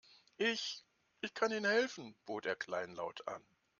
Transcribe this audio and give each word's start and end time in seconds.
Ich, 0.39 0.83
ich 1.19 1.35
kann 1.35 1.51
Ihnen 1.51 1.65
helfen, 1.69 2.15
bot 2.25 2.47
er 2.47 2.55
kleinlaut 2.55 3.27
an. 3.27 3.43